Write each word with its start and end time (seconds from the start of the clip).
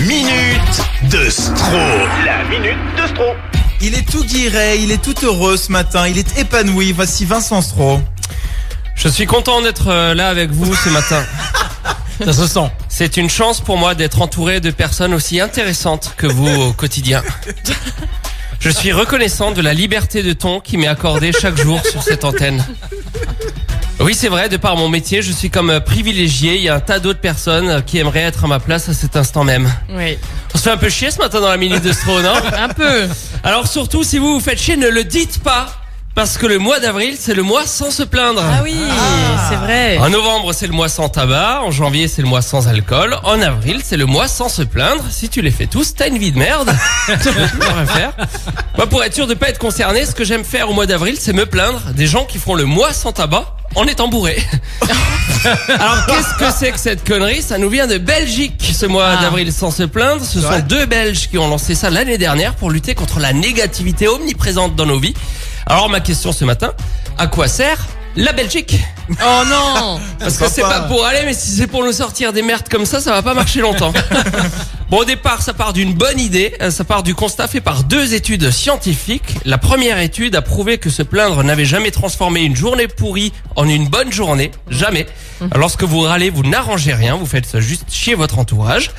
minute 0.00 0.82
de 1.10 1.30
Stro. 1.30 1.78
La 2.24 2.44
minute 2.44 2.78
de 2.96 3.06
Stro. 3.06 3.24
Il 3.80 3.94
est 3.94 4.08
tout 4.08 4.24
guiré, 4.24 4.78
il 4.78 4.90
est 4.90 5.02
tout 5.02 5.14
heureux 5.24 5.56
ce 5.56 5.70
matin, 5.70 6.06
il 6.08 6.18
est 6.18 6.38
épanoui. 6.38 6.92
Voici 6.92 7.24
Vincent 7.24 7.62
Stro. 7.62 8.00
Je 8.96 9.08
suis 9.08 9.26
content 9.26 9.60
d'être 9.62 9.88
euh, 9.88 10.14
là 10.14 10.28
avec 10.28 10.50
vous 10.50 10.74
ce 10.74 10.88
matin. 10.88 11.24
Ça 12.24 12.32
se 12.32 12.46
sent. 12.46 12.70
C'est 12.88 13.16
une 13.16 13.28
chance 13.28 13.60
pour 13.60 13.76
moi 13.76 13.94
d'être 13.94 14.22
entouré 14.22 14.60
de 14.60 14.70
personnes 14.70 15.14
aussi 15.14 15.40
intéressantes 15.40 16.14
que 16.16 16.26
vous 16.26 16.48
au 16.48 16.72
quotidien. 16.72 17.22
Je 18.60 18.70
suis 18.70 18.92
reconnaissant 18.92 19.50
de 19.50 19.60
la 19.60 19.74
liberté 19.74 20.22
de 20.22 20.32
ton 20.32 20.60
qui 20.60 20.76
m'est 20.76 20.86
accordée 20.86 21.32
chaque 21.32 21.56
jour 21.56 21.80
sur 21.84 22.02
cette 22.02 22.24
antenne. 22.24 22.64
Oui, 24.04 24.14
c'est 24.14 24.28
vrai, 24.28 24.50
de 24.50 24.58
par 24.58 24.76
mon 24.76 24.90
métier, 24.90 25.22
je 25.22 25.32
suis 25.32 25.48
comme 25.48 25.70
euh, 25.70 25.80
privilégié. 25.80 26.56
Il 26.56 26.60
y 26.60 26.68
a 26.68 26.74
un 26.74 26.80
tas 26.80 26.98
d'autres 26.98 27.22
personnes 27.22 27.70
euh, 27.70 27.80
qui 27.80 27.96
aimeraient 27.96 28.20
être 28.20 28.44
à 28.44 28.48
ma 28.48 28.60
place 28.60 28.90
à 28.90 28.92
cet 28.92 29.16
instant 29.16 29.44
même. 29.44 29.66
Oui, 29.96 30.18
On 30.54 30.58
se 30.58 30.64
fait 30.64 30.72
un 30.72 30.76
peu 30.76 30.90
chier 30.90 31.10
ce 31.10 31.16
matin 31.16 31.40
dans 31.40 31.48
la 31.48 31.56
minute 31.56 31.82
de 31.82 31.90
Stro, 31.90 32.20
non 32.20 32.34
un 32.54 32.68
peu. 32.68 33.08
Alors 33.42 33.66
surtout, 33.66 34.04
si 34.04 34.18
vous 34.18 34.34
vous 34.34 34.40
faites 34.40 34.60
chier, 34.60 34.76
ne 34.76 34.88
le 34.88 35.04
dites 35.04 35.42
pas. 35.42 35.68
Parce 36.14 36.36
que 36.36 36.46
le 36.46 36.58
mois 36.58 36.80
d'avril, 36.80 37.16
c'est 37.18 37.32
le 37.32 37.42
mois 37.42 37.66
sans 37.66 37.90
se 37.90 38.02
plaindre. 38.02 38.42
Ah 38.44 38.60
oui, 38.62 38.76
c'est 39.48 39.56
vrai. 39.56 39.96
En 39.98 40.10
novembre, 40.10 40.52
c'est 40.52 40.66
le 40.68 40.74
mois 40.74 40.90
sans 40.90 41.08
tabac. 41.08 41.62
En 41.62 41.70
janvier, 41.70 42.06
c'est 42.06 42.22
le 42.22 42.28
mois 42.28 42.42
sans 42.42 42.68
alcool. 42.68 43.16
En 43.24 43.40
avril, 43.40 43.80
c'est 43.82 43.96
le 43.96 44.06
mois 44.06 44.28
sans 44.28 44.50
se 44.50 44.62
plaindre. 44.62 45.02
Si 45.10 45.30
tu 45.30 45.40
les 45.40 45.50
fais 45.50 45.66
tous, 45.66 45.94
t'as 45.94 46.08
une 46.08 46.18
vie 46.18 46.30
de 46.30 46.38
merde. 46.38 46.70
Faire? 47.06 48.12
Moi, 48.76 48.86
pour 48.86 49.02
être 49.02 49.14
sûr 49.14 49.26
de 49.26 49.34
pas 49.34 49.48
être 49.48 49.58
concerné, 49.58 50.04
ce 50.04 50.14
que 50.14 50.24
j'aime 50.24 50.44
faire 50.44 50.70
au 50.70 50.74
mois 50.74 50.86
d'avril, 50.86 51.16
c'est 51.18 51.32
me 51.32 51.46
plaindre 51.46 51.80
des 51.96 52.06
gens 52.06 52.24
qui 52.26 52.38
feront 52.38 52.54
le 52.54 52.64
mois 52.66 52.92
sans 52.92 53.10
tabac 53.10 53.56
en 53.74 53.86
étant 53.86 54.08
bourré. 54.08 54.42
Alors, 55.68 56.06
qu'est-ce 56.06 56.34
que 56.38 56.50
c'est 56.58 56.72
que 56.72 56.78
cette 56.78 57.06
connerie? 57.06 57.42
Ça 57.42 57.58
nous 57.58 57.68
vient 57.68 57.86
de 57.86 57.98
Belgique, 57.98 58.70
ce 58.74 58.86
mois 58.86 59.14
Ah. 59.18 59.22
d'avril 59.22 59.52
sans 59.52 59.70
se 59.70 59.82
plaindre. 59.82 60.24
Ce 60.24 60.40
sont 60.40 60.58
deux 60.68 60.86
Belges 60.86 61.28
qui 61.28 61.38
ont 61.38 61.48
lancé 61.48 61.74
ça 61.74 61.90
l'année 61.90 62.18
dernière 62.18 62.54
pour 62.54 62.70
lutter 62.70 62.94
contre 62.94 63.20
la 63.20 63.32
négativité 63.32 64.08
omniprésente 64.08 64.74
dans 64.76 64.86
nos 64.86 64.98
vies. 64.98 65.14
Alors, 65.66 65.88
ma 65.88 66.00
question 66.00 66.32
ce 66.32 66.44
matin, 66.44 66.72
à 67.18 67.26
quoi 67.26 67.48
sert 67.48 67.78
la 68.16 68.32
Belgique 68.32 68.80
Oh 69.10 69.42
non 69.46 70.00
parce 70.18 70.38
que 70.38 70.48
c'est 70.48 70.62
pas 70.62 70.82
pour 70.82 71.04
aller, 71.04 71.20
mais 71.24 71.34
si 71.34 71.50
c'est 71.50 71.66
pour 71.66 71.84
nous 71.84 71.92
sortir 71.92 72.32
des 72.32 72.42
merdes 72.42 72.68
comme 72.68 72.86
ça, 72.86 73.00
ça 73.00 73.12
va 73.12 73.22
pas 73.22 73.34
marcher 73.34 73.60
longtemps. 73.60 73.92
bon, 74.90 74.98
au 74.98 75.04
départ, 75.04 75.42
ça 75.42 75.52
part 75.52 75.72
d'une 75.72 75.92
bonne 75.92 76.18
idée. 76.18 76.54
Ça 76.70 76.84
part 76.84 77.02
du 77.02 77.14
constat 77.14 77.48
fait 77.48 77.60
par 77.60 77.84
deux 77.84 78.14
études 78.14 78.50
scientifiques. 78.50 79.36
La 79.44 79.58
première 79.58 79.98
étude 79.98 80.34
a 80.36 80.42
prouvé 80.42 80.78
que 80.78 80.90
se 80.90 81.02
plaindre 81.02 81.42
n'avait 81.44 81.66
jamais 81.66 81.90
transformé 81.90 82.42
une 82.42 82.56
journée 82.56 82.88
pourrie 82.88 83.32
en 83.56 83.68
une 83.68 83.88
bonne 83.88 84.12
journée. 84.12 84.50
Jamais. 84.70 85.06
Lorsque 85.54 85.82
vous 85.82 86.00
râlez, 86.00 86.30
vous 86.30 86.42
n'arrangez 86.42 86.94
rien. 86.94 87.16
Vous 87.16 87.26
faites 87.26 87.60
juste 87.60 87.92
chier 87.92 88.14
votre 88.14 88.38
entourage. 88.38 88.90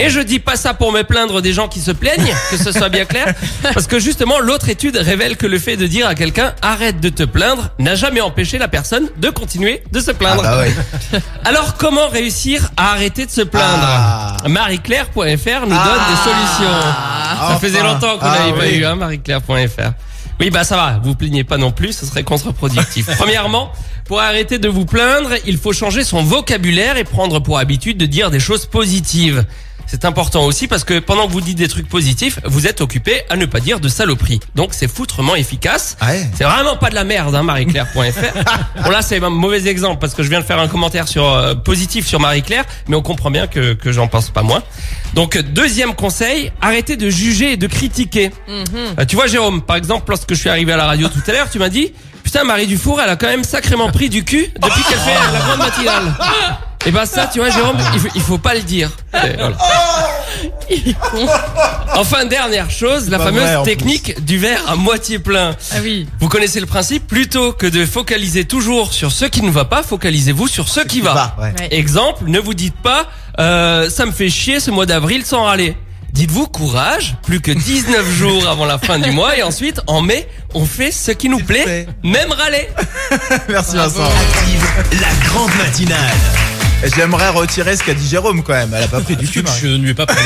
Et 0.00 0.10
je 0.10 0.20
dis 0.20 0.38
pas 0.38 0.56
ça 0.56 0.74
pour 0.74 0.92
me 0.92 1.02
plaindre 1.02 1.40
des 1.42 1.52
gens 1.52 1.68
qui 1.68 1.80
se 1.80 1.90
plaignent, 1.90 2.32
que 2.50 2.56
ce 2.56 2.72
soit 2.72 2.88
bien 2.88 3.04
clair. 3.04 3.34
Parce 3.74 3.86
que 3.86 3.98
justement, 3.98 4.40
l'autre 4.40 4.68
étude 4.68 4.96
révèle 4.96 5.36
que 5.36 5.46
le 5.46 5.58
fait 5.58 5.76
de 5.76 5.86
dire 5.86 6.06
à 6.06 6.14
quelqu'un 6.14 6.54
arrête 6.62 7.00
de 7.00 7.08
te 7.08 7.22
plaindre 7.22 7.70
n'a 7.78 7.94
jamais 7.94 8.20
empêché 8.20 8.58
la 8.58 8.68
personne 8.68 9.08
de 9.18 9.30
continuer 9.30 9.82
de 9.92 10.00
se 10.00 10.10
Ah 10.10 10.14
plaindre. 10.14 10.42
bah 10.42 10.58
ouais. 10.58 10.72
Alors 11.44 11.74
comment 11.76 12.08
réussir 12.08 12.70
à 12.76 12.92
arrêter 12.92 13.26
de 13.26 13.30
se 13.30 13.42
plaindre 13.42 13.78
Ah. 13.86 14.36
Marie-Claire.fr 14.48 15.20
nous 15.62 15.68
donne 15.68 15.78
Ah. 15.78 16.10
des 16.10 16.30
solutions. 16.30 17.48
Ça 17.48 17.58
faisait 17.60 17.82
longtemps 17.82 18.18
qu'on 18.18 18.26
Ah 18.26 18.38
n'avait 18.38 18.52
pas 18.52 18.64
oui. 18.66 18.76
eu 18.78 18.84
hein, 18.84 18.96
Marie-Claire.fr. 18.96 19.92
Oui 20.40 20.50
bah 20.50 20.64
ça 20.64 20.74
va, 20.76 20.98
vous 21.02 21.14
plaignez 21.14 21.44
pas 21.44 21.58
non 21.58 21.70
plus, 21.70 21.92
ce 21.92 22.06
serait 22.06 22.24
contre-productif. 22.24 23.06
Premièrement, 23.18 23.70
pour 24.04 24.20
arrêter 24.20 24.58
de 24.58 24.68
vous 24.68 24.84
plaindre, 24.84 25.30
il 25.46 25.58
faut 25.58 25.72
changer 25.72 26.02
son 26.02 26.22
vocabulaire 26.24 26.96
et 26.96 27.04
prendre 27.04 27.38
pour 27.38 27.58
habitude 27.58 27.98
de 27.98 28.06
dire 28.06 28.30
des 28.32 28.40
choses 28.40 28.66
positives. 28.66 29.44
C'est 29.86 30.04
important 30.04 30.44
aussi 30.44 30.68
parce 30.68 30.84
que 30.84 30.98
pendant 30.98 31.26
que 31.26 31.32
vous 31.32 31.40
dites 31.40 31.58
des 31.58 31.68
trucs 31.68 31.88
positifs, 31.88 32.38
vous 32.44 32.66
êtes 32.66 32.80
occupé 32.80 33.22
à 33.30 33.36
ne 33.36 33.46
pas 33.46 33.60
dire 33.60 33.80
de 33.80 33.88
saloperies. 33.88 34.40
Donc 34.54 34.70
c'est 34.72 34.88
foutrement 34.88 35.34
efficace. 35.34 35.96
Ouais. 36.02 36.28
C'est 36.34 36.44
vraiment 36.44 36.76
pas 36.76 36.90
de 36.90 36.94
la 36.94 37.04
merde, 37.04 37.34
hein, 37.34 37.42
Marie-Claire.fr. 37.42 38.82
bon 38.82 38.90
là, 38.90 39.02
c'est 39.02 39.22
un 39.22 39.30
mauvais 39.30 39.66
exemple 39.66 39.98
parce 40.00 40.14
que 40.14 40.22
je 40.22 40.28
viens 40.28 40.40
de 40.40 40.44
faire 40.44 40.58
un 40.58 40.68
commentaire 40.68 41.08
sur 41.08 41.26
euh, 41.26 41.54
positif 41.54 42.06
sur 42.06 42.20
Marie-Claire, 42.20 42.64
mais 42.88 42.96
on 42.96 43.02
comprend 43.02 43.30
bien 43.30 43.46
que, 43.46 43.74
que 43.74 43.92
j'en 43.92 44.08
pense 44.08 44.30
pas 44.30 44.42
moins. 44.42 44.62
Donc 45.14 45.38
deuxième 45.38 45.94
conseil, 45.94 46.52
arrêtez 46.60 46.96
de 46.96 47.08
juger 47.08 47.52
et 47.52 47.56
de 47.56 47.66
critiquer. 47.66 48.30
Euh, 48.48 49.04
tu 49.06 49.16
vois, 49.16 49.26
Jérôme, 49.26 49.62
par 49.62 49.76
exemple, 49.76 50.10
lorsque 50.10 50.34
je 50.34 50.38
suis 50.38 50.48
arrivé 50.48 50.72
à 50.72 50.76
la 50.76 50.86
radio 50.86 51.08
tout 51.08 51.22
à 51.26 51.32
l'heure, 51.32 51.50
tu 51.50 51.58
m'as 51.58 51.68
dit, 51.68 51.92
putain, 52.22 52.44
Marie 52.44 52.66
Dufour, 52.66 53.00
elle 53.00 53.10
a 53.10 53.16
quand 53.16 53.28
même 53.28 53.44
sacrément 53.44 53.90
pris 53.90 54.08
du 54.08 54.24
cul 54.24 54.48
depuis 54.60 54.82
qu'elle 54.82 54.98
fait 54.98 55.14
la 55.32 55.38
grande 55.40 55.58
matinale. 55.58 56.14
Et 56.86 56.90
ben 56.90 57.06
ça, 57.06 57.28
tu 57.32 57.38
vois, 57.38 57.50
Jérôme, 57.50 57.76
il 57.94 58.00
faut, 58.00 58.08
il 58.14 58.20
faut 58.20 58.38
pas 58.38 58.54
le 58.54 58.60
dire. 58.62 58.90
Et 59.14 59.36
voilà. 59.38 59.56
Enfin, 61.96 62.24
dernière 62.24 62.70
chose, 62.70 63.08
la 63.08 63.18
Pas 63.18 63.26
fameuse 63.26 63.42
vrai, 63.42 63.56
en 63.56 63.62
technique 63.62 64.24
du 64.24 64.38
verre 64.38 64.60
à 64.68 64.74
moitié 64.74 65.18
plein. 65.18 65.54
Ah 65.72 65.76
oui. 65.82 66.08
Vous 66.18 66.28
connaissez 66.28 66.58
le 66.58 66.66
principe, 66.66 67.06
plutôt 67.06 67.52
que 67.52 67.66
de 67.66 67.86
focaliser 67.86 68.44
toujours 68.44 68.92
sur 68.92 69.12
ce 69.12 69.26
qui 69.26 69.42
ne 69.42 69.50
va 69.50 69.64
pas, 69.64 69.82
focalisez-vous 69.82 70.48
sur 70.48 70.68
ce 70.68 70.80
qui 70.80 71.00
va. 71.00 71.14
va, 71.14 71.36
ouais. 71.38 71.54
Ouais. 71.60 71.68
Exemple, 71.70 72.24
ne 72.26 72.40
vous 72.40 72.54
dites 72.54 72.74
pas 72.76 73.06
euh, 73.38 73.90
ça 73.90 74.06
me 74.06 74.12
fait 74.12 74.30
chier 74.30 74.60
ce 74.60 74.70
mois 74.70 74.86
d'avril 74.86 75.24
sans 75.24 75.44
râler. 75.44 75.76
Dites-vous 76.12 76.46
courage, 76.46 77.16
plus 77.24 77.40
que 77.40 77.50
19 77.50 78.08
jours 78.18 78.48
avant 78.48 78.66
la 78.66 78.78
fin 78.78 78.98
du 78.98 79.10
mois 79.10 79.36
et 79.36 79.42
ensuite 79.42 79.80
en 79.88 80.00
mai, 80.00 80.28
on 80.54 80.64
fait 80.64 80.92
ce 80.92 81.10
qui 81.10 81.28
nous 81.28 81.40
plaît, 81.40 81.64
plaît. 81.64 81.86
même 82.04 82.30
râler. 82.30 82.68
Merci 83.48 83.76
Vincent. 83.76 84.04
Active 84.04 85.00
la 85.00 85.28
grande 85.28 85.54
matinale. 85.56 86.10
J'aimerais 86.94 87.30
retirer 87.30 87.76
ce 87.76 87.82
qu'a 87.82 87.94
dit 87.94 88.06
Jérôme 88.08 88.42
quand 88.42 88.52
même. 88.52 88.72
Elle 88.74 88.84
a 88.84 88.88
pas 88.88 89.00
pris 89.00 89.16
du 89.16 89.26
cul. 89.26 89.42
Marie. 89.42 89.78
ne 89.78 89.82
lui 89.82 89.90
ai 89.90 89.94
pas 89.94 90.06
parlé. 90.06 90.22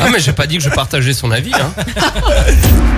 Ah 0.00 0.08
mais 0.12 0.20
j'ai 0.20 0.32
pas 0.32 0.46
dit 0.46 0.58
que 0.58 0.64
je 0.64 0.70
partageais 0.70 1.12
son 1.12 1.30
avis. 1.30 1.52
Hein. 1.54 1.72